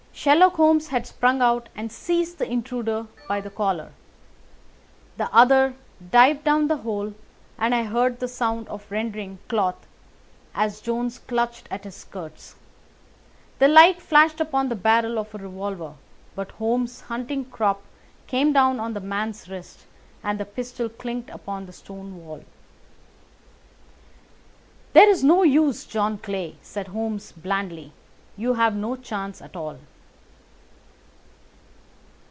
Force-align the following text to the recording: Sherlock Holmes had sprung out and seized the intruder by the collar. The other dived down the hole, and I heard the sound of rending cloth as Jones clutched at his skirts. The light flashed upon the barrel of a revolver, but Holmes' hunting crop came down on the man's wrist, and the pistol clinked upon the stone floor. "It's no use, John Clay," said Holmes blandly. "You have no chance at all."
Sherlock 0.13 0.53
Holmes 0.57 0.89
had 0.89 1.07
sprung 1.07 1.41
out 1.41 1.69
and 1.75 1.91
seized 1.91 2.37
the 2.37 2.45
intruder 2.47 3.07
by 3.27 3.41
the 3.41 3.49
collar. 3.49 3.91
The 5.17 5.33
other 5.33 5.73
dived 6.11 6.43
down 6.43 6.67
the 6.67 6.77
hole, 6.85 7.15
and 7.57 7.73
I 7.73 7.85
heard 7.85 8.19
the 8.19 8.27
sound 8.27 8.67
of 8.67 8.85
rending 8.91 9.39
cloth 9.47 9.87
as 10.53 10.79
Jones 10.79 11.17
clutched 11.17 11.67
at 11.71 11.85
his 11.85 11.95
skirts. 11.95 12.53
The 13.57 13.67
light 13.67 13.99
flashed 13.99 14.39
upon 14.39 14.69
the 14.69 14.75
barrel 14.75 15.17
of 15.17 15.33
a 15.33 15.39
revolver, 15.39 15.95
but 16.35 16.51
Holmes' 16.51 17.01
hunting 17.01 17.45
crop 17.45 17.81
came 18.27 18.53
down 18.53 18.79
on 18.79 18.93
the 18.93 18.99
man's 18.99 19.49
wrist, 19.49 19.85
and 20.23 20.39
the 20.39 20.45
pistol 20.45 20.87
clinked 20.87 21.31
upon 21.31 21.65
the 21.65 21.73
stone 21.73 22.13
floor. 22.13 22.41
"It's 24.93 25.23
no 25.23 25.41
use, 25.41 25.83
John 25.85 26.19
Clay," 26.19 26.57
said 26.61 26.89
Holmes 26.89 27.31
blandly. 27.31 27.91
"You 28.37 28.53
have 28.55 28.75
no 28.75 28.95
chance 28.95 29.41
at 29.41 29.55
all." 29.55 29.77